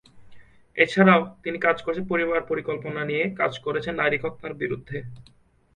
এছাড়াও, 0.77 1.21
তিনি 1.43 1.57
কাজ 1.59 1.77
করেছেন 1.81 2.05
পরিবার 2.07 2.39
পরিকল্পনা 2.43 3.01
নিয়ে, 3.05 3.23
কাজ 3.35 3.53
করেছেন 3.59 3.93
নারী 3.95 4.17
খৎনার 4.17 4.53
বিরুদ্ধে। 4.53 4.97